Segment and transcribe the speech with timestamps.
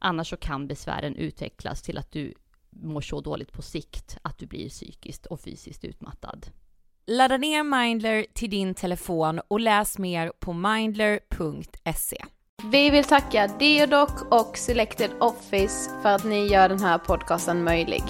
[0.00, 2.34] Annars så kan besvären utvecklas till att du
[2.70, 6.46] mår så dåligt på sikt att du blir psykiskt och fysiskt utmattad.
[7.06, 12.24] Ladda ner Mindler till din telefon och läs mer på mindler.se.
[12.64, 18.02] Vi vill tacka Deodoc och Selected Office för att ni gör den här podcasten möjlig.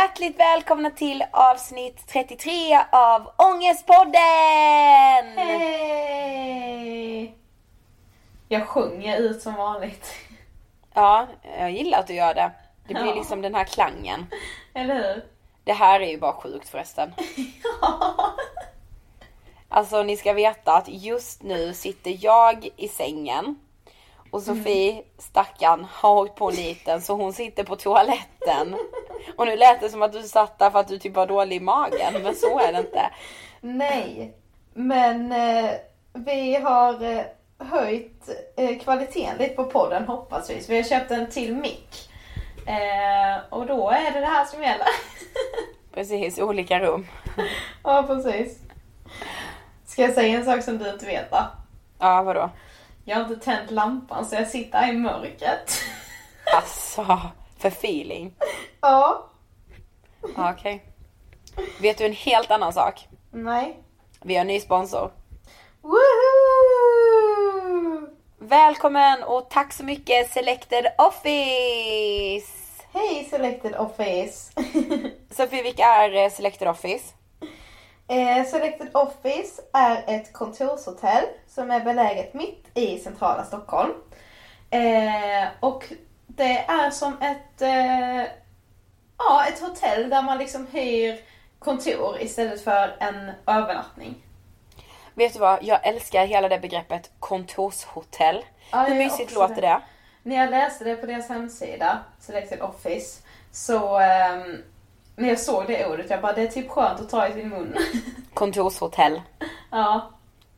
[0.00, 4.14] Hjärtligt välkomna till avsnitt 33 av Ångestpodden!
[5.36, 7.34] Hej!
[8.48, 10.06] Jag sjunger ut som vanligt.
[10.94, 11.26] Ja,
[11.58, 12.50] jag gillar att du gör det.
[12.86, 13.14] Det blir Ja.
[13.14, 14.26] liksom den här klangen.
[14.74, 15.24] Eller hur?
[15.64, 17.14] Det här är ju bara sjukt förresten.
[19.72, 23.60] Alltså ni ska veta att just nu sitter jag i sängen
[24.30, 28.76] och Sofie, stackarn, har åkt på niten så hon sitter på toaletten.
[29.36, 31.56] Och nu lät det som att du satt där för att du typ var dålig
[31.56, 33.10] i magen, men så är det inte.
[33.60, 34.34] Nej,
[34.74, 35.70] men eh,
[36.12, 37.22] vi har eh,
[37.58, 40.62] höjt eh, kvaliteten lite på podden hoppas vi.
[40.62, 42.10] Så vi har köpt en till mick.
[42.66, 44.86] Eh, och då är det det här som gäller.
[45.94, 47.06] Precis, olika rum.
[47.84, 48.58] ja, precis.
[49.86, 51.46] Ska jag säga en sak som du inte vet va?
[51.98, 52.50] Ja, vadå?
[53.04, 55.72] Jag har inte tänt lampan så jag sitter här i mörkret.
[56.56, 57.20] Alltså,
[57.58, 58.34] för feeling.
[58.80, 59.26] ja.
[60.36, 60.84] Ja, Okej.
[61.80, 63.08] Vet du en helt annan sak?
[63.30, 63.78] Nej.
[64.22, 65.12] Vi har en ny sponsor.
[66.80, 68.08] Woohoo!
[68.38, 72.52] Välkommen och tack så mycket Selected Office!
[72.92, 74.52] Hej Selected Office!
[75.30, 77.14] Sofie, vilka är eh, Selected Office?
[78.10, 83.92] Eh, Selected Office är ett kontorshotell som är beläget mitt i centrala Stockholm.
[84.70, 85.84] Eh, och
[86.26, 88.32] det är som ett, eh,
[89.18, 91.20] ja, ett hotell där man liksom hyr
[91.58, 94.14] kontor istället för en övernattning.
[95.14, 98.44] Vet du vad, jag älskar hela det begreppet kontorshotell.
[98.72, 99.60] Ja, Hur mysigt låter det.
[99.60, 99.80] det?
[100.22, 103.22] När jag läste det på deras hemsida, Selected Office,
[103.52, 104.62] så ehm,
[105.20, 107.48] när jag såg det ordet, jag bara det är typ skönt att ta i sin
[107.48, 107.76] mun.
[108.34, 109.22] Kontorshotell.
[109.70, 110.10] ja.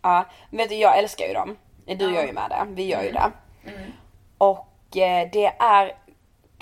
[0.02, 1.56] Ja, men vet du, jag älskar ju dem.
[1.86, 2.10] Du Ja.
[2.10, 3.30] gör ju med det, vi gör ju det.
[3.66, 3.92] Mm.
[4.38, 5.92] Och eh, det är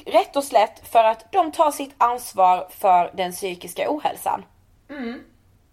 [0.07, 4.45] rätt och slätt för att de tar sitt ansvar för den psykiska ohälsan.
[4.91, 5.25] Mm.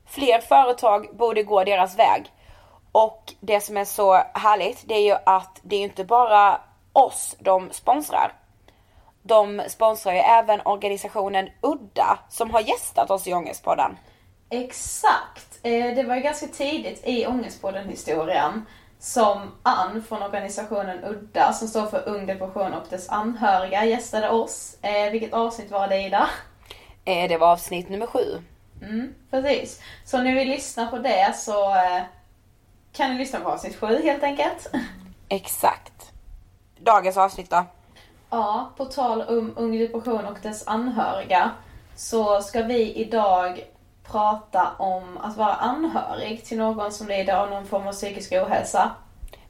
[0.06, 2.32] Fler företag borde gå deras väg.
[2.92, 6.62] Och det som är så härligt det är ju att det är inte bara
[6.94, 8.34] oss de sponsrar.
[9.28, 13.98] De sponsrar ju även organisationen Udda som har gästat oss i Ångestpodden.
[14.50, 15.60] Exakt!
[15.64, 18.66] Eh, det var ju ganska tidigt i Ångestpodden-historien
[19.00, 24.78] som Ann från organisationen Udda, som står för Ung Depression och dess anhöriga, gästade oss.
[24.82, 26.30] Eh, vilket avsnitt var det Ida?
[27.06, 28.42] Eh, Det var avsnitt nummer sju.
[28.82, 29.82] Mm, precis.
[30.06, 31.76] Så om ni vill lyssna på det så
[32.94, 34.68] kan ni lyssna på avsnitt sju helt enkelt.
[35.30, 36.12] Exakt.
[36.80, 37.66] Dagens avsnitt då?
[38.30, 41.52] Ja, på tal om Ung Depression och dess anhöriga
[41.96, 43.64] så ska vi idag
[44.12, 48.92] prata om att vara anhörig till någon som lider av någon form av psykisk ohälsa.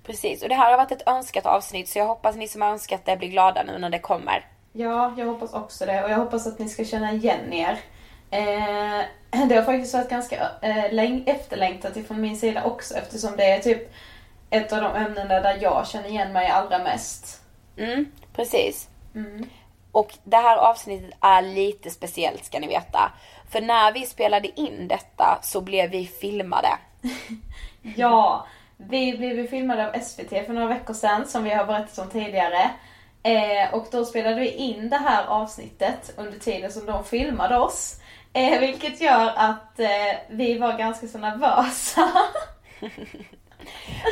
[0.04, 2.70] Precis, och det här har varit ett önskat avsnitt så jag hoppas ni som har
[2.70, 4.46] önskat det blir glada nu när det kommer.
[4.74, 7.80] Ja, jag hoppas också det och jag hoppas att ni ska känna igen er.
[8.32, 9.06] Eh,
[9.48, 13.60] det har faktiskt varit ganska eh, läng- efterlängtat ifrån min sida också eftersom det är
[13.60, 13.94] typ
[14.50, 17.42] ett av de ämnen där jag känner igen mig allra mest.
[17.78, 18.90] Mm, precis.
[19.16, 19.50] Mm.
[19.92, 23.12] Och det här avsnittet är lite speciellt ska ni veta.
[23.52, 26.70] För när vi spelade in detta så blev vi filmade.
[27.96, 32.10] Ja, vi blev filmade av SVT för några veckor sedan som vi har berättat om
[32.10, 32.72] tidigare.
[33.24, 37.96] Eh, och då spelade vi in det här avsnittet under tiden som de filmade oss.
[38.34, 42.12] Eh, vilket gör att eh, vi var ganska så nervösa.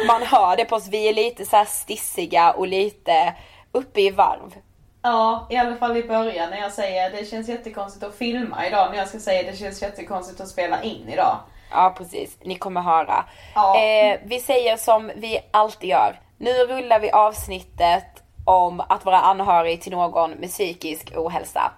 [0.08, 3.34] Man hör det på oss, vi är lite så stissiga och lite
[3.76, 4.56] uppe i varv.
[5.02, 8.92] ja, i alla fall i början när jag säger det känns jättekonstigt att filma idag.
[8.92, 11.38] När jag ska säga det känns jättekonstigt att spela in idag.
[11.72, 13.26] Ja precis, ni kommer höra.
[13.56, 13.80] Ja.
[13.80, 16.20] Eh, vi säger som vi alltid gör.
[16.38, 21.72] Nu rullar vi avsnittet om att vara anhörig till någon med psykisk ohälsa.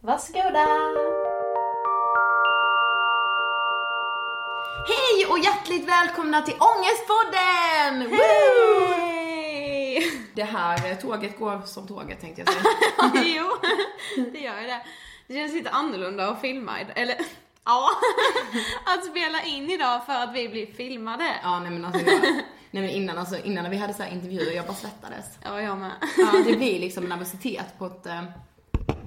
[0.00, 0.66] Varsågoda!
[4.88, 8.10] Hej och hjärtligt välkomna till Ångestpodden!
[8.10, 9.17] Woo!
[10.34, 12.64] Det här tåget går som tåget tänkte jag säga.
[13.36, 13.46] jo,
[14.32, 14.80] det gör det.
[15.26, 17.16] Det känns lite annorlunda att filma eller
[17.64, 17.90] ja,
[18.86, 21.34] att spela in idag för att vi blir filmade.
[21.42, 22.20] Ja, nej men alltså jag,
[22.70, 25.24] nej men innan, alltså, innan när vi hade så här intervjuer, jag bara svettades.
[25.44, 25.92] Ja, jag med.
[26.18, 28.22] Ja, det blir liksom nervositet på ett, eh,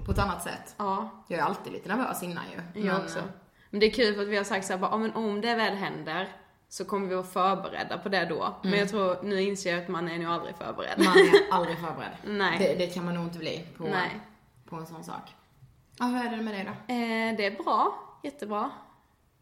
[0.06, 0.76] på ett annat sätt.
[0.78, 2.82] Ja, Jag är alltid lite nervös innan ju.
[2.82, 3.20] jag men, också.
[3.20, 3.26] eh,
[3.70, 5.76] Men det är kul för att vi har sagt såhär, ja, men om det väl
[5.76, 6.28] händer
[6.72, 8.56] så kommer vi vara förberedda på det då.
[8.62, 10.94] Men jag tror, nu inser jag att man är nog aldrig förberedd.
[10.98, 12.12] Man är aldrig förberedd.
[12.24, 12.58] Nej.
[12.60, 14.20] Det, det kan man nog inte bli på, Nej.
[14.70, 15.36] på en sån sak.
[16.00, 16.94] Ja, hur är det med dig då?
[16.94, 18.72] Eh, det är bra, jättebra.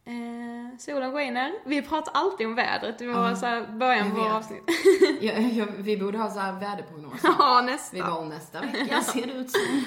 [0.05, 1.53] Eh, solen skiner.
[1.65, 4.63] Vi pratar alltid om vädret i våra så här, början på våra avsnitt.
[5.21, 7.19] Jag, jag, vi borde ha så här väderprognoser.
[7.39, 8.00] ja, Vi nästan.
[8.00, 9.83] bara, om nästa vecka ser det ut som...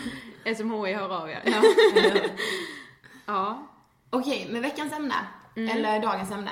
[0.57, 1.43] SMHI hör av er.
[1.45, 1.63] Ja,
[3.27, 3.67] ja.
[4.11, 5.15] Okej, men veckans ämne,
[5.57, 5.77] Mm.
[5.77, 6.51] eller dagens ämne,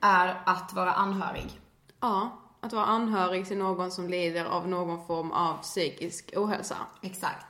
[0.00, 1.60] är att vara anhörig.
[2.00, 6.76] Ja, att vara anhörig till någon som lider av någon form av psykisk ohälsa.
[7.02, 7.46] Exakt.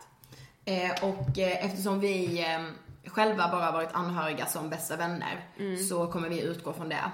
[0.64, 2.60] Eh, och eh, eftersom vi eh,
[3.10, 5.48] själva bara varit anhöriga som bästa vänner
[5.88, 7.10] så kommer vi utgå från det.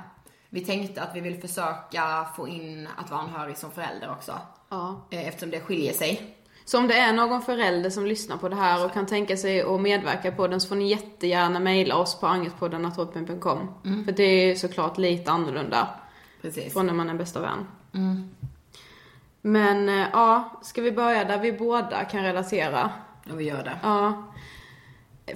[0.49, 4.39] Vi tänkte att vi vill försöka få in att vara anhörig som förälder också.
[4.69, 5.07] Ja.
[5.11, 6.37] Eh, eftersom det skiljer sig.
[6.71, 9.63] Så om det är någon förälder som lyssnar på det här och kan tänka sig
[9.63, 13.69] att medverka på den så får ni jättegärna mejla oss på angetpodden.hotmail.com.
[14.05, 15.89] För det är såklart lite annorlunda
[16.43, 16.73] Precis.
[16.73, 17.67] från när man är bästa vän.
[19.43, 22.91] Men eh, ja, ska vi börja där vi båda kan relatera?
[23.33, 23.79] Och vi gör det.
[23.83, 24.33] Ja.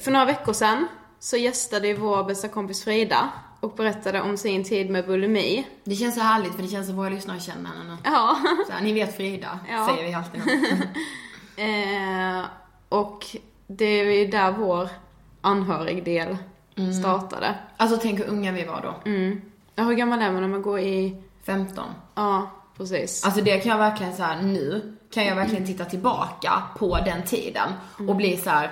[0.00, 0.86] För några veckor sedan
[1.18, 3.30] så gästade vår bästa kompis Frida
[3.64, 5.66] och berättade om sin tid med bulimi.
[5.84, 7.96] Det känns så härligt för det känns som våra lyssnare känner henne.
[8.04, 8.36] Ja.
[8.66, 9.86] Så här, ni vet Frida, Ja.
[9.90, 10.42] säger vi alltid.
[11.56, 12.44] Eh,
[12.88, 13.26] och
[13.66, 14.88] det är ju där vår
[15.40, 16.36] anhörigdel
[17.00, 17.54] startade.
[17.76, 19.10] Alltså tänk hur unga vi var då.
[19.10, 19.40] Mm.
[19.74, 21.22] Ja, hur gammal är man när man går i...
[21.46, 21.84] 15.
[22.14, 23.24] Ja, precis.
[23.24, 27.22] Alltså det kan jag verkligen så här nu, kan jag verkligen titta tillbaka på den
[27.22, 27.68] tiden
[28.08, 28.70] och bli så här.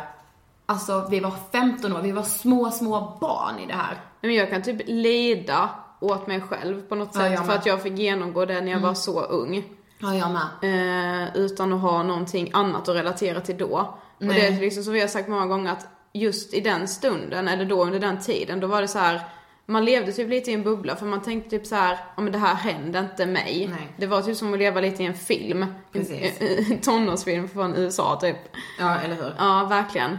[0.73, 4.01] Alltså vi var 15 år, vi var små, små barn i det här.
[4.21, 7.83] Men jag kan typ lida åt mig själv på något Ja, sätt för att jag
[7.83, 9.65] fick genomgå det när jag var så ung.
[9.99, 11.23] Ja, jag med.
[11.23, 13.95] Eh, utan att ha någonting annat att relatera till då.
[14.17, 14.41] Och Nej.
[14.41, 17.65] det är liksom som vi har sagt många gånger att just i den stunden, eller
[17.65, 19.21] då under den tiden, då var det så här.
[19.67, 22.33] Man levde typ lite i en bubbla för man tänkte typ så här, ja men
[22.33, 23.69] det här hände inte mig.
[23.71, 23.93] Nej.
[23.97, 25.67] Det var typ som att leva lite i en film.
[25.93, 26.41] Precis.
[26.41, 28.37] En, en tonårsfilm från USA typ.
[28.79, 29.35] Ja, eller hur?
[29.39, 30.19] Ja, verkligen.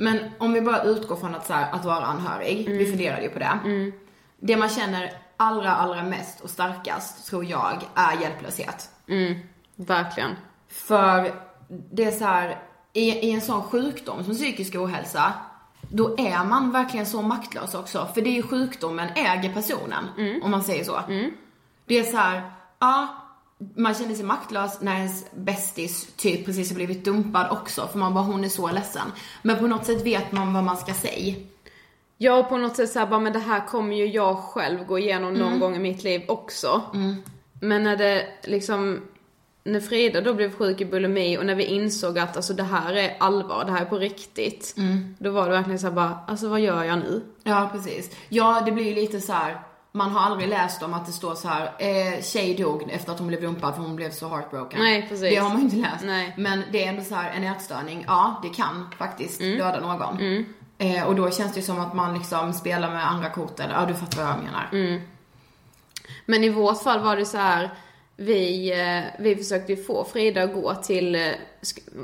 [0.00, 3.28] Men om vi bara utgår från att, så här, att vara anhörig, vi funderade ju
[3.28, 3.58] på det.
[4.40, 8.90] Det man känner allra, allra mest och starkast, tror jag, är hjälplöshet.
[9.76, 10.30] Verkligen.
[10.68, 11.32] För
[11.68, 12.58] det är så här,
[12.92, 15.32] i, i en sån sjukdom som psykisk ohälsa,
[15.90, 18.08] då är man verkligen så maktlös också.
[18.14, 20.04] För det är ju sjukdomen äger personen,
[20.42, 21.00] om man säger så.
[21.86, 23.17] Det är så här, ja,
[23.74, 27.86] man känner sig maktlös när ens bästis typ precis har blivit dumpad också.
[27.86, 29.12] För man bara, hon är så ledsen.
[29.42, 31.34] Men på något sätt vet man vad man ska säga.
[32.16, 34.98] Jag har på något sätt såhär bara, men det här kommer ju jag själv gå
[34.98, 36.82] igenom någon gång i mitt liv också.
[37.60, 39.00] Men när det liksom,
[39.64, 42.94] när Frida då blev sjuk i bulimi och när vi insåg att alltså det här
[42.94, 44.74] är allvar, det här är på riktigt.
[45.18, 47.22] Då var det verkligen såhär bara, alltså vad gör jag nu?
[47.42, 48.10] Ja, precis.
[48.28, 49.60] Ja, det blir ju lite så här.
[49.92, 53.18] Man har aldrig läst om att det står så här, eh, tjej dog efter att
[53.18, 54.80] hon blev dumpad för hon blev så heartbroken.
[54.80, 55.30] Nej, precis.
[55.30, 56.04] Det har man ju inte läst.
[56.04, 56.34] Nej.
[56.36, 60.44] Men det är ändå så här, en ätstörning, ja, det kan faktiskt döda någon.
[60.78, 63.74] Eh, och då känns det ju som att man liksom spelar med andra kort, eller
[63.74, 65.00] ja, du fattar vad jag menar.
[66.26, 67.70] Men i vårt fall var det så här.
[68.16, 71.20] Vi, eh, vi försökte ju få Frida att gå till, eh,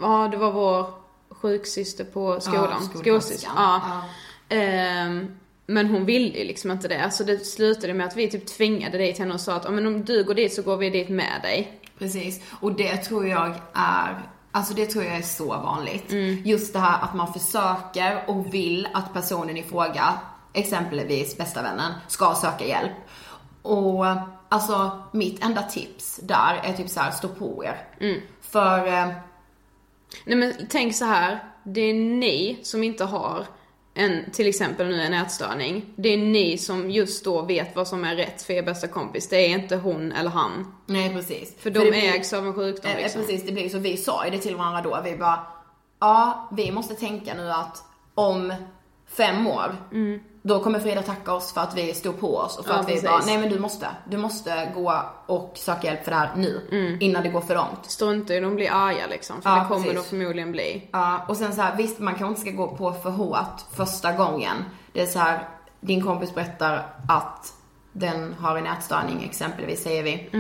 [0.00, 0.86] ja det var vår
[1.30, 2.82] sjuksyster på skolan.
[2.84, 3.00] skolsköterskan.
[3.00, 3.50] Skolsyster.
[3.56, 4.02] Ja.
[4.48, 7.10] Ehm, men hon ville ju liksom inte det.
[7.10, 9.86] Så det slutade med att vi typ tvingade dit henne och sa att "Ja, men
[9.86, 11.80] om du går dit så går vi dit med dig.
[11.98, 12.40] Precis.
[12.60, 16.12] Och det tror jag är, alltså det tror jag är så vanligt.
[16.44, 20.18] Just det här att man försöker och vill att personen i fråga,
[20.52, 22.92] exempelvis bästa vännen, ska söka hjälp.
[23.62, 24.04] Och
[24.48, 27.86] alltså mitt enda tips där är typ så här, stå på er.
[28.40, 29.08] För, eh,
[30.24, 31.44] Nej men tänk så här.
[31.64, 33.46] det är ni som inte har
[33.94, 35.84] en, till exempel nu en ätstörning.
[35.96, 39.28] Det är ni som just då vet vad som är rätt för er bästa kompis.
[39.28, 40.74] Det är inte hon eller han.
[40.86, 41.54] nej precis.
[41.58, 43.20] För de det blir- ägs av en sjukdom Eh, liksom.
[43.20, 43.78] Precis, det blir så.
[43.78, 45.00] Vi sa ju det till varandra då.
[45.04, 45.46] Vi bara,
[46.00, 47.82] ja, vi måste tänka nu att
[48.14, 48.52] om
[49.16, 49.76] fem år,
[50.46, 52.76] då kommer Frida tacka oss för att vi stod på oss och för Mm.
[52.76, 53.08] Ja, att vi precis.
[53.08, 56.98] bara, nej men du måste, du måste gå och söka hjälp för det här nu,
[57.00, 57.78] innan det går för långt.
[57.82, 59.42] Strunta i de blir arga liksom.
[59.42, 60.02] För Ja, det kommer precis.
[60.02, 60.88] de förmodligen bli.
[60.92, 64.12] Ja, och sen så här, visst man kanske inte ska gå på för hårt första
[64.12, 64.56] gången.
[64.92, 65.48] Det är så här,
[65.80, 67.52] din kompis berättar att
[67.92, 70.30] den har en ätstörning exempelvis säger vi.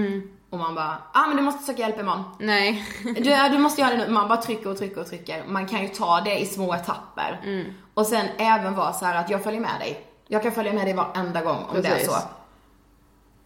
[0.50, 2.22] Och man bara, ah men du måste söka hjälp imorgon.
[2.38, 2.84] Nej.
[3.04, 4.08] Du, du måste göra det nu.
[4.08, 5.44] Man bara trycker och trycker och trycker.
[5.46, 7.40] Man kan ju ta det i små etapper.
[7.44, 7.64] Mm.
[7.94, 10.06] Och sen även vara så här att jag följer med dig.
[10.28, 12.06] Jag kan följa med dig varenda gång om det är Precis.
[12.06, 12.16] så.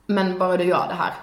[0.07, 1.15] Men bara du gör det här.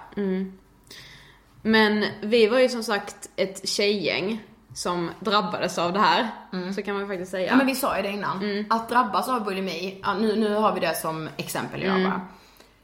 [1.62, 6.29] Men vi var ju som sagt ett tjejgäng som drabbades av det här.
[6.75, 7.50] Så kan man ju faktiskt säga.
[7.51, 8.65] Ja, men vi sa ju det innan.
[8.70, 12.22] Att drabbas av bulimi, nu, nu har vi det som exempel jag bara.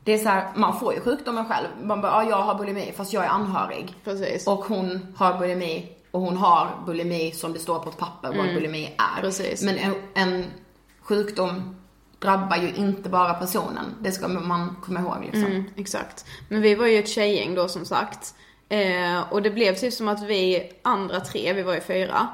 [0.04, 1.68] Det är så här, man får ju sjukdomen själv.
[1.84, 3.96] Man bara, ja jag har bulimi fast jag är anhörig.
[4.04, 4.48] Precis.
[4.48, 8.46] Och hon har bulimi och hon har bulimi som det står på ett papper vad
[8.54, 9.22] bulimi är.
[9.22, 9.64] Precis.
[9.64, 10.46] Men en, en
[11.02, 11.76] sjukdom
[12.20, 13.86] drabbar ju inte bara personen.
[14.02, 15.44] Det ska man komma ihåg liksom.
[15.46, 16.26] Mm, exakt.
[16.50, 18.36] Men vi var ju ett tjejgäng då som sagt.
[18.70, 22.28] Eh, och det blev typ som att vi andra tre, vi var ju fyra,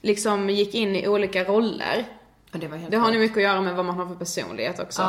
[0.00, 2.06] liksom gick in i olika roller.
[2.52, 4.14] Och det var helt Det har nog mycket att göra med vad man har för
[4.14, 5.02] personlighet också.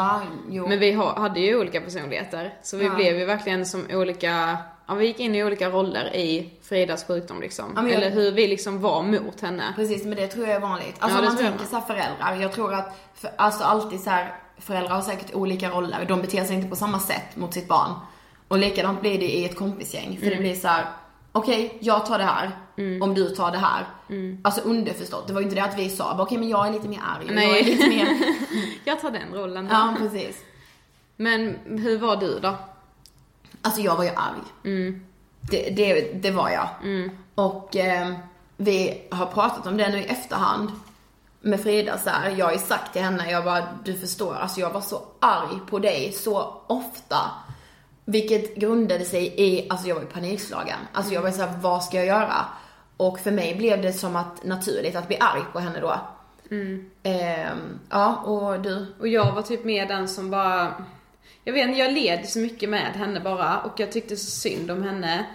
[0.49, 0.67] Jo.
[0.67, 2.53] Men vi ha, hade ju olika personligheter.
[2.63, 2.95] Så vi Ja.
[2.95, 4.57] blev ju verkligen som olika,
[4.89, 7.73] ja vi gick in i olika roller i Fridas sjukdom liksom.
[7.75, 9.73] Ja, jag- Eller hur vi liksom var mot henne.
[9.75, 10.95] Precis, men det tror jag är vanligt.
[10.99, 14.09] Alltså Ja, om man tänker så här föräldrar, jag tror att, för, alltså alltid så
[14.09, 16.05] här, föräldrar har säkert olika roller.
[16.07, 17.91] De beter sig inte på samma sätt mot sitt barn.
[18.47, 20.17] Och likadant blir det i ett kompisgäng.
[20.17, 20.37] För Mm.
[20.37, 20.85] det blir så här:
[21.31, 22.51] okej, jag tar det här,
[23.01, 23.85] om du tar det här.
[24.09, 24.37] Mm.
[24.43, 26.87] Alltså underförstått, det var ju inte det att vi sa, okej men jag är lite
[26.87, 27.47] mer arg, Nej.
[27.47, 28.07] jag är lite mer...
[28.85, 29.73] Jag tar den rollen då.
[29.73, 30.37] ja, precis.
[31.15, 32.55] Men hur var du då?
[33.61, 34.41] Alltså jag var ju arg.
[34.63, 35.05] Mm.
[35.41, 36.69] Det, det, det var jag.
[37.35, 38.11] Och eh,
[38.57, 40.71] vi har pratat om det nu i efterhand
[41.41, 42.29] med Frida så här.
[42.29, 45.59] Jag har ju sagt till henne, jag bara, du förstår, alltså jag var så arg
[45.69, 47.17] på dig så ofta.
[48.05, 50.77] Vilket grundade sig i, alltså jag var ju panikslagen.
[50.93, 52.45] Alltså jag var så här, vad ska jag göra?
[52.97, 55.95] Och för mig blev det som att naturligt att bli arg på henne då.
[57.03, 58.95] Ehm, ja, och du?
[58.99, 60.73] Och jag var typ med den som bara,
[61.43, 64.71] jag vet inte, jag led så mycket med henne bara och jag tyckte så synd
[64.71, 65.25] om henne.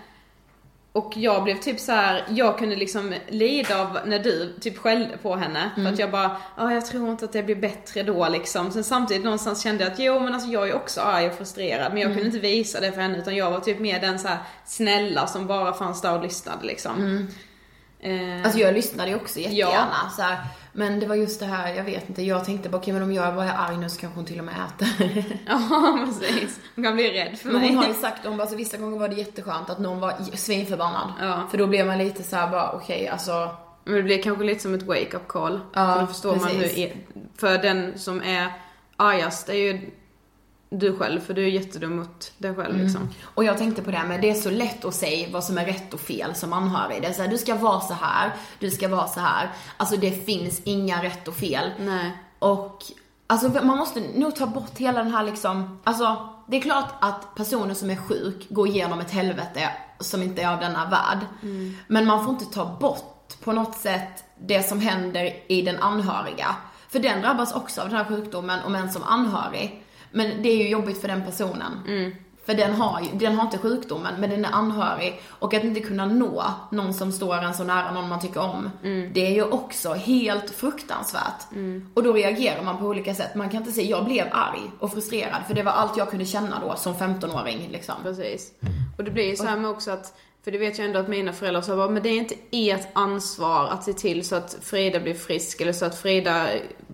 [0.92, 5.16] Och jag blev typ så här, jag kunde liksom lida av när du typ skällde
[5.16, 5.70] på henne.
[5.74, 8.70] För att jag bara, ja jag tror inte att det blir bättre då liksom.
[8.70, 11.92] Sen samtidigt någonstans kände jag att jo men alltså jag är också arg och frustrerad.
[11.92, 14.28] Men jag kunde inte visa det för henne utan jag var typ mer den så
[14.28, 17.16] här snälla som bara fanns där och lyssnade liksom.
[17.16, 17.34] Eh,
[18.44, 20.38] Alltså jag lyssnade ju också jättegärna så här,
[20.72, 23.12] Men det var just det här, jag vet inte, jag tänkte bara okej men om
[23.12, 25.24] jag bara är arg nu så kanske hon till och med äter.
[25.46, 26.60] ja precis.
[26.74, 27.68] Hon kan bli rädd för Men mig.
[27.68, 30.14] hon har ju sagt, hon bara, alltså, vissa gånger var det jätteskönt att någon var
[30.34, 31.12] svinförbannad.
[31.20, 31.46] Ja.
[31.50, 33.50] För då blev man lite så här bara okej alltså.
[33.84, 35.60] Men det blir kanske lite som ett wake-up call.
[35.72, 36.92] Ja, för då förstår man hur, precis.
[37.38, 38.52] för den som är
[38.96, 39.90] argast är ju
[40.78, 43.08] du själv, för du är jättedum mot dig själv liksom.
[43.22, 45.58] Och jag tänkte på det här men det är så lätt att säga vad som
[45.58, 47.02] är rätt och fel som anhörig.
[47.02, 49.50] Det är så här, du ska vara så här, du ska vara så här.
[49.76, 51.70] Alltså det finns inga rätt och fel.
[51.78, 52.18] Nej.
[52.38, 52.82] Och
[53.26, 57.34] alltså man måste nog ta bort hela den här liksom, alltså det är klart att
[57.34, 61.18] personer som är sjuk går igenom ett helvete som inte är av denna värld.
[61.86, 66.56] Men man får inte ta bort på något sätt det som händer i den anhöriga.
[66.88, 69.83] För den drabbas också av den här sjukdomen och men som anhörig.
[70.14, 71.72] Men det är ju jobbigt för den personen.
[72.46, 75.20] För den har ju, den har inte sjukdomen, men den är anhörig.
[75.28, 78.70] Och att inte kunna nå någon som står en så nära, någon man tycker om.
[79.12, 81.46] Det är ju också helt fruktansvärt.
[81.94, 83.34] Och då reagerar man på olika sätt.
[83.34, 86.24] Man kan inte säga, jag blev arg och frustrerad, för det var allt jag kunde
[86.24, 87.94] känna då som 15-åring liksom.
[88.02, 88.52] Precis.
[88.98, 91.08] Och det blir ju så här med också att, för det vet jag ändå att
[91.08, 94.56] mina föräldrar sa bara, men det är inte ert ansvar att se till så att
[94.62, 96.46] Frida blir frisk eller så att Frida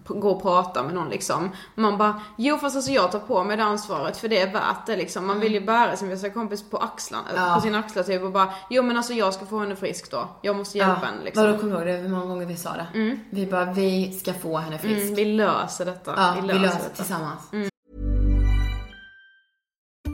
[0.06, 1.50] går och pratar med någon liksom.
[1.74, 4.86] Man bara, jo fast alltså jag tar på mig det ansvaret för det är värt
[4.86, 5.26] det liksom.
[5.26, 7.54] Man vill ju bära sin bästa kompis på axlarna, Ja.
[7.54, 10.28] på sin axlar typ och bara, jo men alltså jag ska få henne frisk då.
[10.42, 11.44] Jag måste hjälpa henne liksom.
[11.44, 11.92] Vadå, kommer du ihåg det?
[12.02, 13.16] Hur många gånger vi sa det?
[13.30, 15.02] Vi bara, vi ska få henne frisk.
[15.02, 16.14] Mm, vi löser detta.
[16.16, 16.88] Ja, vi löser det detta.
[16.96, 17.40] tillsammans.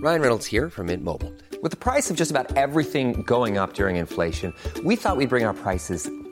[0.02, 1.32] Ryan Reynolds here from Mint Mobile.
[1.62, 4.52] With the price of just about everything going up during inflation,
[4.84, 6.08] we thought we'd bring our prices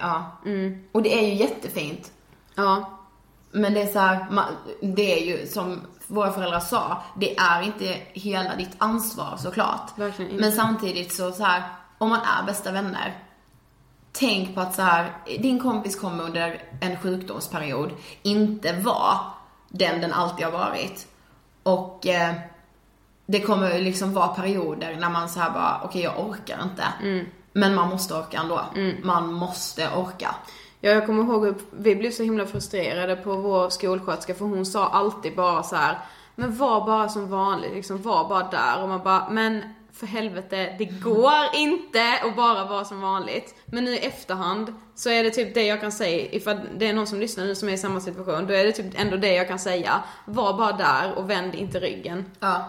[0.00, 0.40] Ja.
[0.92, 2.12] Och det är ju jättefint.
[2.54, 2.98] Ja.
[3.52, 4.26] Men det är så här,
[4.80, 9.98] det är ju som våra föräldrar sa, det är inte hela ditt ansvar såklart.
[9.98, 10.42] Verkligen inte.
[10.42, 11.62] Men samtidigt så, så här,
[11.98, 13.18] om man är bästa vänner,
[14.12, 19.18] tänk på att så här, din kompis kommer under en sjukdomsperiod inte vara
[19.68, 21.06] den den alltid har varit.
[21.62, 22.34] Och eh,
[23.26, 26.84] det kommer ju liksom vara perioder när man så här bara, okej jag orkar inte.
[27.52, 28.64] Men man måste orka ändå.
[29.02, 30.34] Man måste orka.
[30.80, 34.66] Ja, jag kommer ihåg hur vi blev så himla frustrerade på vår skolsköterska för hon
[34.66, 35.98] sa alltid bara så här.
[36.34, 40.74] Men var bara som vanligt, liksom var bara där och man bara, men för helvete,
[40.78, 43.54] det går inte att bara vara som vanligt.
[43.66, 46.92] Men nu i efterhand så är det typ det jag kan säga, ifall det är
[46.92, 49.34] någon som lyssnar nu som är i samma situation, då är det typ ändå det
[49.34, 50.02] jag kan säga.
[50.24, 52.24] Var bara där och vänd inte ryggen.
[52.40, 52.64] Ja,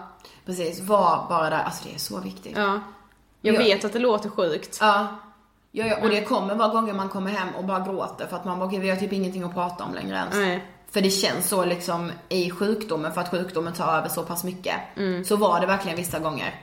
[0.46, 0.82] precis.
[0.82, 1.64] Var bara där.
[1.64, 2.58] Alltså det är så viktigt.
[2.58, 2.80] Ja.
[3.42, 3.60] Jag Ja.
[3.60, 4.78] vet att det låter sjukt.
[4.82, 5.08] Ja.
[5.74, 8.46] Ja, ja, och det kommer vara gånger man kommer hem och bara gråter för att
[8.46, 10.36] man bara, okej vi har typ ingenting att prata om längre ens.
[10.36, 10.66] Nej.
[10.92, 14.76] För det känns så liksom i sjukdomen, för att sjukdomen tar över så pass mycket.
[15.26, 16.62] Så var det verkligen vissa gånger.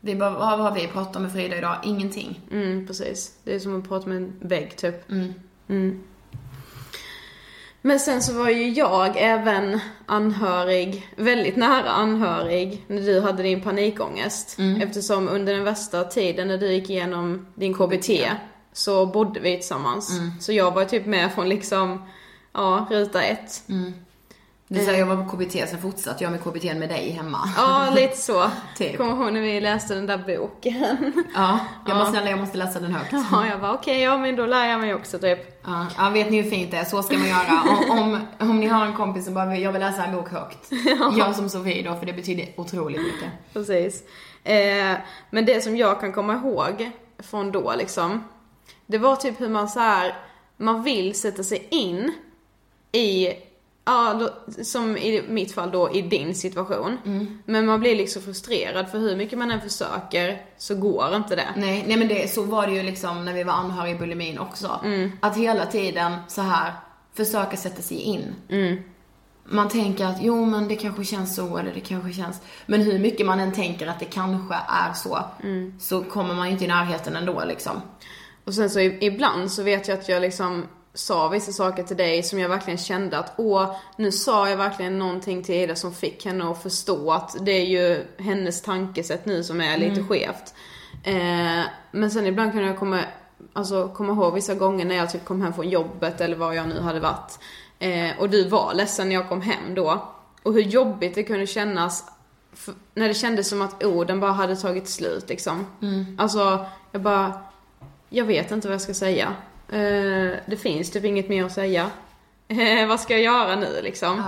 [0.00, 1.76] Vi bara, vad har vi pratat om med Frida idag?
[1.84, 2.40] Ingenting.
[2.50, 3.38] Mm, precis.
[3.44, 5.10] Det är som att prata med en vägg typ.
[5.68, 6.02] Mm.
[7.86, 13.60] Men sen så var ju jag även anhörig, väldigt nära anhörig, när du hade din
[13.62, 14.56] panikångest.
[14.82, 18.10] Eftersom under den värsta tiden när du gick igenom din KBT
[18.72, 20.10] så bodde vi tillsammans.
[20.40, 22.02] Så jag var typ med från liksom,
[22.52, 23.62] ja, ruta ett.
[24.68, 27.10] Det är så här, jag var på KBT, sen fortsatte jag med KBT med dig
[27.10, 27.38] hemma.
[27.56, 28.50] Ja, lite så.
[28.78, 28.96] Typ.
[28.96, 31.12] Kommer ihåg när vi läste den där boken?
[31.34, 33.12] Ja, jag bara snälla jag måste läsa den högt.
[33.32, 35.60] Ja, jag var okej, ja men då lär jag mig också typ.
[35.64, 36.84] Ja, ja, vet ni hur fint det är?
[36.84, 37.62] Så ska man göra.
[37.90, 37.98] Om,
[38.38, 40.72] om, om ni har en kompis som bara, jag vill läsa en bok högt.
[41.16, 43.30] Gör som Sofie då, för det betyder otroligt mycket.
[43.52, 44.02] Precis.
[44.44, 44.96] Eh,
[45.30, 48.24] men det som jag kan komma ihåg från då liksom,
[48.86, 50.16] det var typ hur man så här,
[50.56, 52.12] man vill sätta sig in
[52.92, 53.28] i,
[53.84, 56.98] ja, då- som i mitt fall då i din situation.
[57.44, 61.48] Men man blir liksom frustrerad för hur mycket man än försöker så går inte det.
[61.56, 64.38] Nej, nej men det, så var det ju liksom när vi var anhöriga i bulimin
[64.38, 64.80] också.
[65.20, 66.72] Att hela tiden så här
[67.14, 68.34] försöka sätta sig in.
[69.46, 72.40] Man tänker att jo men det kanske känns så eller det kanske känns...
[72.66, 75.18] Men hur mycket man än tänker att det kanske är så,
[75.80, 77.72] så kommer man ju inte i närheten ändå liksom.
[78.44, 82.22] Och sen så ibland så vet jag att jag liksom sa vissa saker till dig
[82.22, 86.24] som jag verkligen kände att åh, nu sa jag verkligen någonting till Ida som fick
[86.24, 90.54] henne att förstå att det är ju hennes tankesätt nu som är lite skevt.
[91.02, 93.00] Eh, men sen ibland kunde jag komma,
[93.52, 96.68] alltså, komma ihåg vissa gånger när jag typ kom hem från jobbet eller var jag
[96.68, 97.38] nu hade varit.
[97.78, 100.08] Eh, och du var ledsen när jag kom hem då.
[100.42, 102.04] Och hur jobbigt det kunde kännas
[102.52, 105.66] för, när det kändes som att orden bara hade tagit slut liksom.
[106.18, 107.32] Alltså, jag bara,
[108.08, 109.32] jag vet inte vad jag ska säga.
[109.68, 111.90] Eh, det finns typ inget mer att säga.
[112.48, 114.22] Eh, vad ska jag göra nu liksom?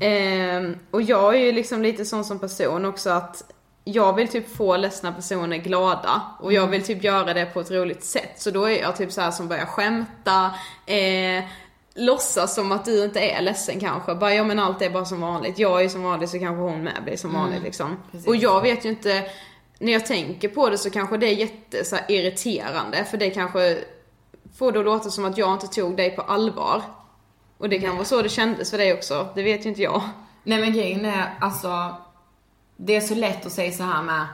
[0.00, 3.52] Eh, och jag är ju liksom lite sån som person också att
[3.84, 7.70] jag vill typ få ledsna personer glada och jag vill typ göra det på ett
[7.70, 8.32] roligt sätt.
[8.36, 10.50] Så då är jag typ så här som börjar skämta,
[10.86, 11.44] eh,
[11.94, 14.14] låtsas som att du inte är ledsen kanske.
[14.14, 15.58] Bara ja men allt är bara som vanligt.
[15.58, 17.96] Jag är som vanligt så kanske hon med blir som vanligt liksom.
[18.26, 19.24] Och jag vet ju inte,
[19.78, 23.78] när jag tänker på det så kanske det är jätte så irriterande för det kanske
[24.58, 26.82] får det att låta som att jag inte tog dig på allvar.
[27.58, 30.02] Och det kan vara så det kändes för dig också, det vet ju inte jag.
[30.44, 31.94] Nej men grejen är alltså,
[32.76, 34.26] det är så lätt att säga så här med,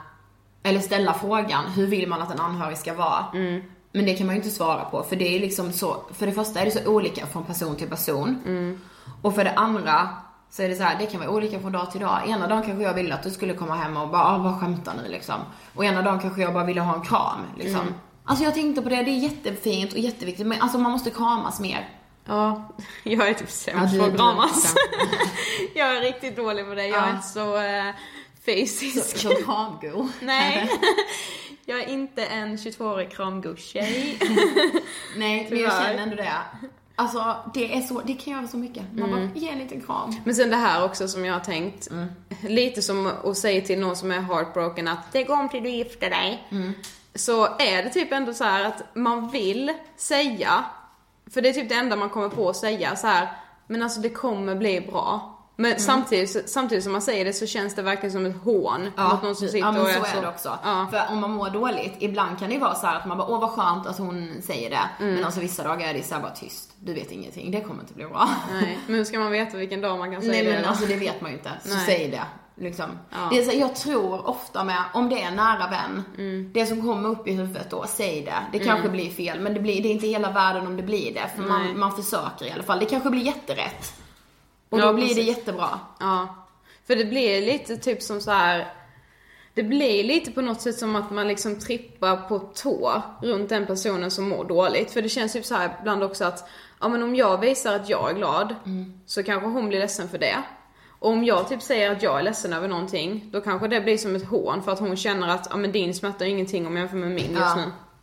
[0.62, 3.24] eller ställa frågan, hur vill man att en anhörig ska vara?
[3.92, 6.32] Men det kan man ju inte svara på, för det är liksom så, för det
[6.32, 8.38] första är det så olika från person till person.
[9.22, 10.08] Och för det andra
[10.50, 12.20] så är det så här, det kan vara olika från dag till dag.
[12.26, 14.94] Ena dagen kanske jag ville att du skulle komma hem och bara, ah, vad skämtar
[15.02, 15.34] ni liksom?
[15.74, 17.80] Och ena dagen kanske jag bara ville ha en kram liksom.
[18.24, 21.60] Alltså jag tänkte på det, det är jättefint och jätteviktigt, men alltså man måste kramas
[21.60, 21.88] mer.
[22.24, 22.68] Ja,
[23.02, 24.74] jag är typ sämst på att kramas.
[25.74, 27.10] jag är riktigt dålig på det, jag är Ja.
[27.16, 27.94] inte så äh,
[28.46, 29.16] fysisk.
[29.18, 30.08] Så kramgo.
[30.20, 30.70] Nej.
[31.66, 34.18] jag är inte en 22-årig kramgo-tjej.
[35.16, 36.32] Nej, men jag känner ändå det.
[36.96, 38.82] Alltså, det är så, det kan göra så mycket.
[38.92, 40.14] Man bara, ge en liten kram.
[40.24, 41.88] Men sen det här också som jag har tänkt,
[42.42, 45.70] lite som att säga till någon som är heartbroken att det går om till du
[45.70, 46.48] gifter dig.
[47.14, 50.64] Så är det typ ändå så här att man vill säga,
[51.34, 53.28] för det är typ det enda man kommer på att säga så här.
[53.66, 55.28] men alltså det kommer bli bra.
[55.56, 59.22] Men samtidigt, samtidigt som man säger det så känns det verkligen som ett hån mot
[59.22, 60.58] någon som sitter ja men och så är är det också.
[60.64, 60.88] Ja.
[60.90, 63.40] För om man mår dåligt, ibland kan det ju vara så att man bara åh
[63.40, 64.88] vad skönt att hon säger det.
[65.00, 65.14] Mm.
[65.14, 66.70] Men alltså vissa dagar är det så bara tyst.
[66.80, 68.28] Du vet ingenting, det kommer inte bli bra.
[68.52, 70.52] Nej, men hur ska man veta vilken dag man kan säga Nej det?
[70.52, 70.68] men då?
[70.68, 71.50] alltså det vet man ju inte.
[71.64, 71.86] Så Nej.
[71.86, 72.22] säg det.
[72.62, 72.98] Liksom.
[73.10, 73.16] Ja.
[73.30, 76.50] Det är så, jag tror ofta med, om det är en nära vän, Mm.
[76.54, 78.58] det som kommer upp i huvudet då, säg det.
[78.58, 81.14] Det kanske blir fel, men det, blir, det är inte hela världen om det blir
[81.14, 81.30] det.
[81.36, 82.78] För man, man försöker i alla fall.
[82.78, 83.92] Det kanske blir jätterätt.
[84.70, 85.28] Och Ja, då blir det precis.
[85.28, 85.68] jättebra.
[86.00, 86.34] Ja.
[86.86, 88.72] För det blir lite typ som så här.
[89.54, 93.66] Det blir lite på något sätt som att man liksom trippar på tå runt den
[93.66, 94.90] personen som mår dåligt.
[94.90, 96.48] För det känns typ så här ibland också att,
[96.80, 98.54] ja men om jag visar att jag är glad,
[99.06, 100.36] så kanske hon blir ledsen för det.
[101.02, 104.16] Om jag typ säger att jag är ledsen över någonting, då kanske det blir som
[104.16, 106.80] ett hån för att hon känner att, ja men din smärta är ingenting om jag
[106.80, 107.62] jämför med min just Ja, nu.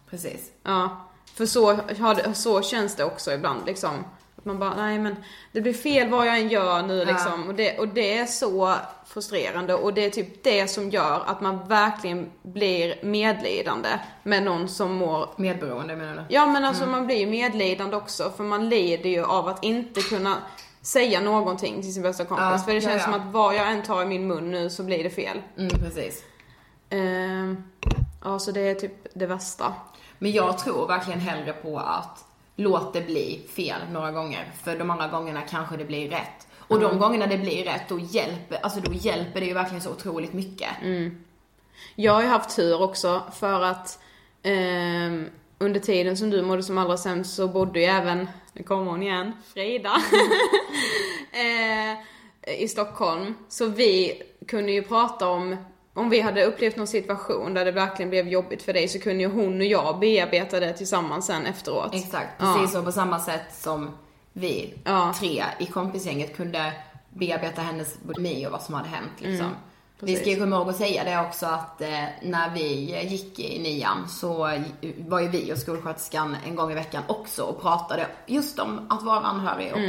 [0.10, 0.52] precis.
[0.64, 3.92] Ja, för så, har så känns det också ibland liksom.
[4.36, 5.16] Att man bara, nej men
[5.52, 7.48] det blir fel vad jag än gör nu liksom.
[7.48, 8.76] Och, det, och det är så
[9.08, 13.90] frustrerande och det är typ det som gör att man verkligen blir medlidande
[14.24, 16.22] med någon som mår Medberoende menar du?
[16.30, 20.02] Ja men alltså man blir ju medlidande också för man lider ju av att inte
[20.02, 20.38] kunna
[20.82, 22.46] säga någonting till sin bästa kompis.
[22.52, 23.04] Ja, för det känns ja.
[23.04, 25.42] som att vad jag än tar i min mun nu så blir det fel.
[25.58, 26.24] Mm, precis.
[26.90, 27.64] Ehm,
[28.24, 29.74] ja så det är typ det värsta.
[30.20, 34.52] Men jag tror verkligen hellre på att låt det bli fel några gånger.
[34.64, 36.48] För de andra gångerna kanske det blir rätt.
[36.58, 36.90] Och Mm.
[36.90, 40.34] de gångerna det blir rätt, då hjälper, alltså då hjälper det ju verkligen så otroligt
[40.34, 40.70] mycket.
[40.84, 41.24] Mm.
[41.96, 44.00] Jag har ju haft tur också för att
[44.44, 48.28] ehm, under tiden som du mådde som allra sämst så bodde ju även,
[48.60, 49.92] nu kommer hon igen, Frida.
[51.32, 53.36] eh, I Stockholm.
[53.50, 55.56] Så vi kunde ju prata om,
[55.94, 59.24] om vi hade upplevt någon situation där det verkligen blev jobbigt för dig så kunde
[59.24, 61.96] ju hon och jag bearbeta det tillsammans sen efteråt.
[61.96, 62.56] Exakt, Ja.
[62.58, 63.90] precis så på samma sätt som
[64.34, 65.14] vi Ja.
[65.20, 66.74] tre i kompisgänget kunde
[67.10, 69.46] bearbeta hennes bulimi och vad som hade hänt liksom.
[69.46, 69.58] Mm,
[70.00, 70.20] vi precis.
[70.22, 72.74] ska ju komma ihåg att säga det också att eh, när vi
[73.08, 74.34] gick i nian så
[74.98, 79.04] var ju vi och skolsköterskan en gång i veckan också och pratade just om att
[79.04, 79.80] vara anhörig och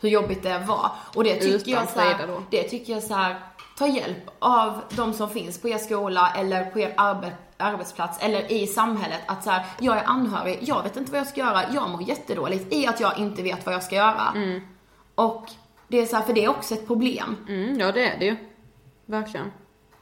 [0.00, 0.90] hur jobbigt det var.
[1.14, 1.56] Och det tycker Mm.
[1.60, 3.36] Utan jag så här, det tycker jag så här,
[3.78, 8.52] ta hjälp av de som finns på er skola eller på er arbe- arbetsplats eller
[8.52, 11.62] i samhället att så här, jag är anhörig, jag vet inte vad jag ska göra,
[11.74, 14.32] jag mår jättedåligt i att jag inte vet vad jag ska göra.
[15.14, 15.44] Och
[15.88, 17.36] det är så här, för det är också ett problem.
[17.48, 18.36] Mm, ja det är det ju.
[19.06, 19.52] Verkligen.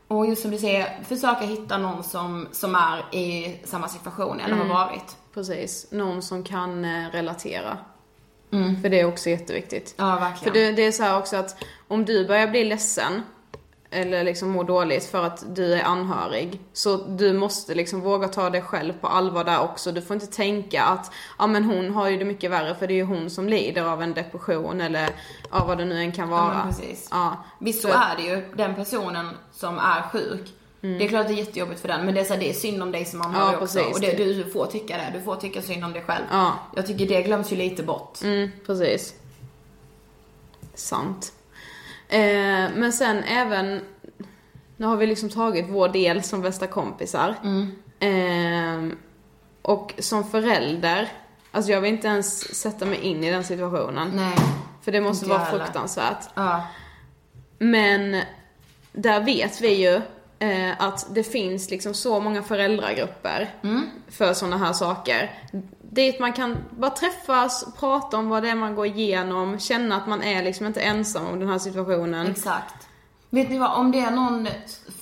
[0.09, 4.57] Och just som du säger, försöka hitta någon som, som är i samma situation eller
[4.57, 5.17] har varit.
[5.35, 5.87] Precis.
[5.91, 7.79] Någon som kan eh, relatera.
[8.83, 9.95] För det är också jätteviktigt.
[9.99, 10.55] Ja, För verkligen.
[10.55, 13.23] det, det är så här också att om du börjar bli ledsen
[13.93, 16.61] eller liksom må dåligt för att du är anhörig.
[16.73, 19.93] Så du måste liksom våga ta dig själv på allvar där också.
[19.93, 22.93] Du får inte tänka att, ja men hon har ju det mycket värre för det
[22.93, 25.09] är ju hon som lider av en depression eller
[25.51, 26.55] ja, vad det nu än kan vara.
[26.55, 27.09] men precis.
[27.11, 27.45] Ja.
[27.59, 30.53] Visst så är det ju, den personen som är sjuk.
[30.81, 32.55] Det är klart det är jättejobbigt för den, men det är, så här, det är
[32.55, 33.79] synd om dig som anhörig Ja, också.
[33.79, 33.95] precis.
[33.95, 36.25] Och det, du får tycka det, du får tycka synd om dig själv.
[36.31, 36.53] Ja.
[36.77, 38.19] Jag tycker det glöms ju lite bort.
[38.23, 39.15] Mm, precis.
[40.75, 41.33] Sant.
[42.13, 43.81] Eh, men sen även,
[44.77, 47.35] nu har vi liksom tagit vår del som bästa kompisar.
[47.99, 48.97] Eh,
[49.63, 51.09] och som förälder,
[51.51, 54.11] alltså jag vill inte ens sätta mig in i den situationen.
[54.15, 54.37] Nej.
[54.83, 56.25] För det måste vara fruktansvärt.
[56.35, 56.67] Ja.
[57.59, 58.23] Men
[58.93, 60.01] där vet vi ju
[60.39, 63.55] eh, att det finns liksom så många föräldragrupper
[64.09, 65.31] för sådana här saker.
[65.95, 70.07] Dit man kan bara träffas, prata om vad det är man går igenom, känna att
[70.07, 72.27] man är liksom inte ensam om den här situationen.
[72.27, 72.89] Exakt.
[73.31, 74.49] Vet ni vad, om det är någon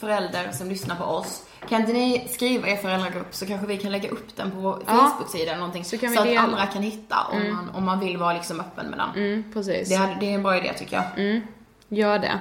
[0.00, 3.92] förälder som lyssnar på oss, kan inte ni skriva er föräldragrupp så kanske vi kan
[3.92, 4.92] lägga upp den på vår Ja.
[4.92, 5.84] Facebook-sida eller någonting.
[5.84, 6.40] Så så att dela.
[6.40, 9.24] andra kan hitta om, man, om man vill vara liksom öppen med den.
[9.24, 9.88] Mm, precis.
[9.88, 11.40] Det, hade- det är en bra idé tycker jag.
[11.88, 12.40] Gör det.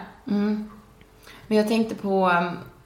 [1.47, 2.31] Men jag tänkte på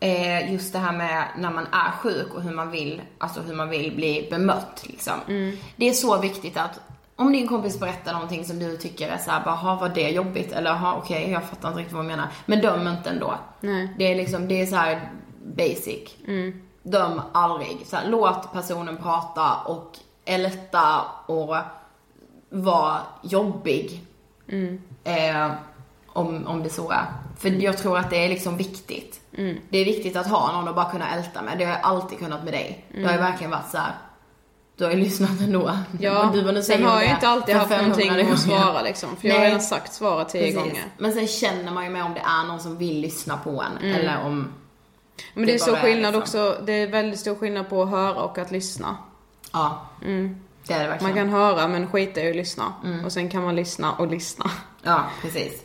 [0.04, 3.56] eh, just det här med när man är sjuk och hur man vill, alltså hur
[3.56, 5.14] man vill bli bemött liksom.
[5.76, 6.80] Det är så viktigt att
[7.16, 10.52] om din kompis berättar någonting som du tycker är såhär, bara, "Ha, var det jobbigt?
[10.52, 12.28] Eller, ha, okej, jag fattar inte riktigt vad du menar.
[12.46, 13.34] Men döm inte ändå.
[13.62, 13.94] Nej.
[13.98, 15.10] Det är liksom, det är så här
[15.58, 16.10] basic.
[16.84, 17.78] Döm aldrig.
[17.86, 21.56] Så här, låt personen prata och älta och
[22.50, 24.02] vara jobbig.
[25.04, 25.52] Eh,
[26.08, 27.06] om, om det så är.
[27.44, 29.20] För jag tror att det är liksom viktigt.
[29.70, 31.58] Det är viktigt att ha någon att bara kunna älta med.
[31.58, 32.86] Det har jag alltid kunnat med dig.
[32.96, 33.94] Det har ju verkligen varit så här.
[34.78, 35.78] Du har ju lyssnat ändå.
[36.00, 38.82] Ja, du, nu sen har jag ju det inte alltid haft 500 någonting att svara
[38.82, 39.16] liksom.
[39.16, 39.48] För jag har Nej.
[39.48, 40.56] redan sagt svaret tio Precis.
[40.56, 40.84] gånger.
[40.98, 43.78] Men sen känner man ju med om det är någon som vill lyssna på en.
[43.78, 43.96] Mm.
[43.96, 44.54] Eller om...
[45.34, 46.22] Men det är bara stor skillnad liksom.
[46.22, 48.98] också, det är väldigt stor skillnad på att höra och att lyssna.
[49.52, 49.86] Ja.
[50.00, 51.04] Det är det verkligen.
[51.04, 52.74] Man kan höra men skita i att lyssna.
[53.06, 54.52] Och sen kan man lyssna och lyssna.
[54.84, 55.64] Ja, precis.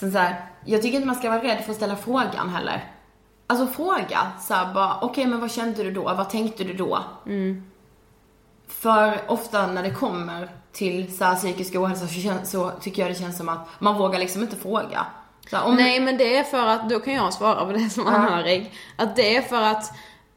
[0.00, 2.84] Sen så här, jag tycker inte man ska vara rädd för att ställa frågan heller.
[3.46, 6.02] Alltså fråga så här, bara, okej men vad kände du då?
[6.02, 7.04] Vad tänkte du då?
[8.68, 13.14] För ofta när det kommer till så här, psykisk ohälsa så, så tycker jag det
[13.14, 15.06] känns som att man vågar liksom inte fråga.
[15.52, 18.06] Här, om, Nej men det är för att, då kan jag svara på det som
[18.06, 18.72] anhörig.
[18.96, 19.92] Att det är för att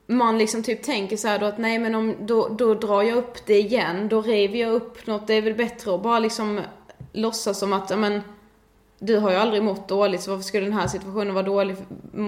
[0.08, 3.18] man liksom typ tänker så här då att nej men om, då, då drar jag
[3.18, 6.62] upp det igen, då river jag upp något, det är väl bättre att bara liksom
[7.14, 8.22] låtsas som att, ja men
[9.00, 11.76] du har ju aldrig mått dåligt så varför skulle den här situationen vara dålig,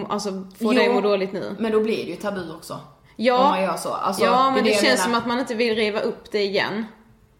[0.10, 1.56] alltså få Jo, dig att må dåligt nu?
[1.60, 2.80] Men då blir det ju tabu också.
[3.15, 3.93] Ja, Om man gör så.
[3.93, 6.86] Alltså, ja men det, jag känns som att man inte vill riva upp det igen.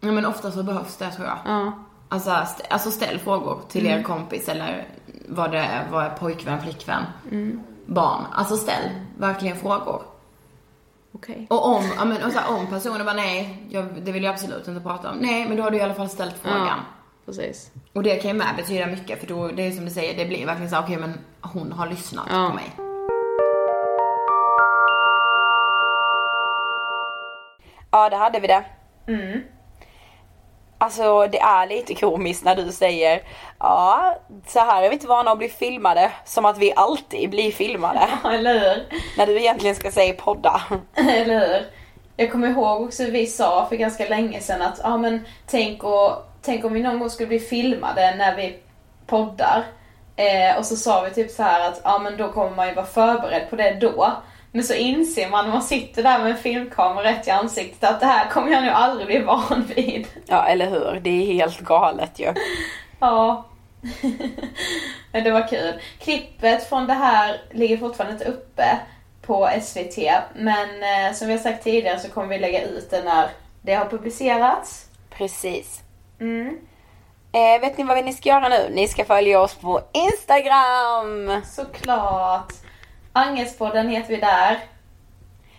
[0.00, 1.38] Ja men ofta så behövs det tror jag.
[1.44, 1.72] Ja.
[2.08, 3.98] Alltså, st- alltså ställ frågor till Mm.
[3.98, 4.88] er kompis eller
[5.28, 7.60] vad det är, vad är pojkvän, flickvän, Mm.
[7.86, 8.24] barn.
[8.32, 10.02] Alltså ställ verkligen frågor.
[11.12, 11.46] Okej.
[11.50, 14.32] Och om, ja, men, och så här, om personen bara nej, jag, det vill jag
[14.32, 15.16] absolut inte prata om.
[15.16, 16.66] Nej, men då har du i alla fall ställt frågan.
[16.66, 16.74] Ja,
[17.26, 17.70] precis.
[17.94, 20.24] Och det kan ju med betyda mycket för då, det är som du säger, det
[20.24, 22.48] blir verkligen så här, okej men hon har lyssnat Ja.
[22.48, 22.64] på mig.
[27.90, 28.64] Ja, det hade vi det.
[30.78, 33.20] Alltså det är lite komiskt när du säger
[33.58, 36.12] Ja, så här är vi inte vana att bli filmade.
[36.24, 38.08] Som att vi alltid blir filmade.
[38.24, 38.86] Eller hur?
[39.18, 40.60] när du egentligen ska säga podda.
[40.94, 41.66] Eller hur?
[42.16, 46.10] Jag kommer ihåg också vi sa för ganska länge sedan att ja men tänk, och,
[46.46, 48.58] tänk om vi någon gång skulle bli filmade när vi
[49.06, 49.64] poddar.
[50.16, 52.74] Eh, och så sa vi typ så här att ja men då kommer man ju
[52.74, 54.12] vara förberedd på det då.
[54.52, 58.00] Men så inser man när man sitter där med en filmkamera rätt i ansiktet att
[58.00, 60.06] det här kommer jag nu aldrig bli van vid.
[60.26, 61.00] Ja, eller hur?
[61.00, 62.34] Det är helt galet ju.
[63.00, 63.46] Ja.
[65.12, 65.80] Men det var kul.
[65.98, 68.78] Klippet från det här ligger fortfarande inte uppe
[69.22, 69.98] på SVT.
[70.34, 73.28] Men eh, som vi har sagt tidigare så kommer vi lägga ut det när
[73.62, 74.86] det har publicerats.
[75.10, 75.82] Precis.
[77.32, 78.68] Eh, vet ni vad ni ska göra nu?
[78.70, 81.42] Ni ska följa oss på Instagram.
[81.44, 82.52] Såklart.
[83.12, 84.60] Angespodden heter vi där.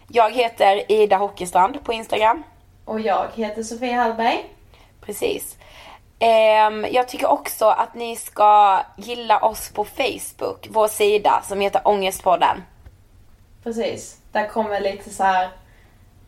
[0.08, 2.44] Jag heter Ida Hockestrand på Instagram.
[2.86, 4.46] Och jag heter Sofia Hallberg.
[5.02, 5.58] Precis.
[6.20, 11.82] Ehm, jag tycker också att ni ska gilla oss på Facebook, vår sida som heter
[11.86, 12.64] Ångestpodden.
[13.64, 14.18] Precis.
[14.32, 15.50] Där kommer lite så här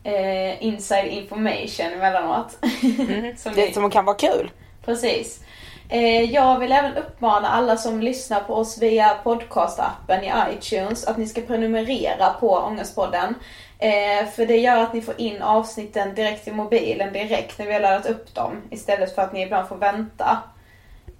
[0.04, 2.58] eh, inside information emellanåt.
[3.36, 4.50] som Det som kan vara kul.
[4.84, 5.40] Precis.
[5.88, 11.16] Eh, jag vill även uppmana alla som lyssnar på oss via podcastappen i iTunes att
[11.16, 13.34] ni ska prenumerera på Ångestpodden.
[13.78, 17.72] Eh, för det gör att ni får in avsnitten direkt i mobilen direkt när vi
[17.72, 20.38] har laddat upp dem istället för att ni ibland får vänta.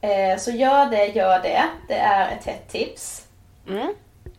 [0.01, 1.63] Eh, så gör det, gör det.
[1.89, 3.27] Det är ett hett tips.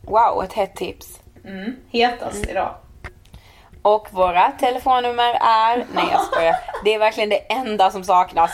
[0.00, 1.20] Wow, ett hett tips.
[1.44, 2.74] Mm, hetast idag.
[3.82, 5.86] Och våra telefonnummer är...
[5.94, 6.56] Nej jag skojar.
[6.84, 8.50] Det är verkligen det enda som saknas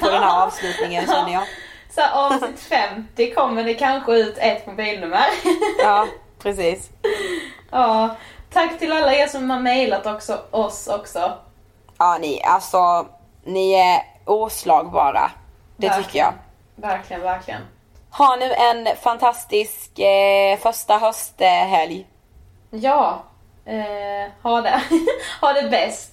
[0.00, 1.42] på den här avslutningen känner jag.
[1.90, 5.26] Så avsnitt 50 kommer det kanske ut ett mobilnummer.
[5.82, 6.06] Ja,
[6.38, 6.90] precis.
[7.70, 8.16] ja,
[8.52, 11.32] tack till alla er som har mejlat också, oss också.
[11.98, 13.06] Ja, ni, alltså,
[13.44, 15.30] ni är oslagbara.
[15.76, 16.04] Det Verkligen.
[16.04, 16.32] tycker jag.
[16.76, 17.62] Verkligen, verkligen.
[18.10, 22.06] Ha nu en fantastisk eh, första hösthelg.
[22.70, 23.22] Ja,
[23.66, 24.82] eh, ha det.
[25.40, 26.12] ha det bäst.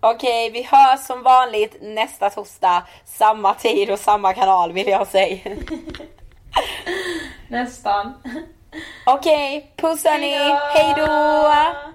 [0.00, 2.82] Okej, vi hörs som vanligt nästa torsdag.
[3.04, 5.38] Samma tid och samma kanal vill jag säga.
[7.48, 8.14] Nästan.
[9.06, 10.38] Okej, puss hörni.
[10.74, 11.48] Hejdå!
[11.48, 11.94] Hej